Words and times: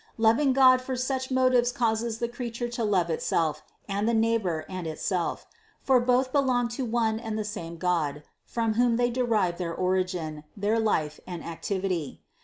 Loving 0.17 0.51
God 0.51 0.81
for 0.81 0.95
such 0.95 1.29
motives 1.29 1.71
causes 1.71 2.17
the 2.17 2.27
creature 2.27 2.67
to 2.67 2.83
love 2.83 3.11
itself 3.11 3.61
and 3.87 4.09
the 4.09 4.15
neighbor 4.15 4.65
and 4.67 4.87
itself; 4.87 5.45
for 5.79 5.99
both 5.99 6.31
belong 6.31 6.69
to 6.69 6.83
one 6.83 7.19
and 7.19 7.37
the 7.37 7.43
same 7.45 7.77
God, 7.77 8.23
from 8.43 8.73
whom 8.73 8.95
they 8.97 9.11
derive 9.11 9.59
their 9.59 9.75
origin, 9.75 10.43
their 10.57 10.79
life 10.79 11.19
and 11.27 11.43
activity. 11.45 12.23